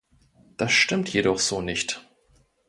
Das 0.57 0.71
stimmt 0.71 1.09
jedoch 1.13 1.37
so 1.37 1.61
nicht. 1.61 2.03